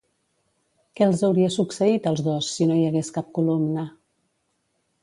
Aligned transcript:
Què 0.99 1.05
els 1.07 1.21
hauria 1.27 1.51
succeït 1.57 2.09
als 2.13 2.25
dos, 2.29 2.51
si 2.57 2.69
no 2.73 2.79
hi 2.81 2.89
hagués 2.89 3.13
cap 3.21 3.31
columna? 3.41 3.87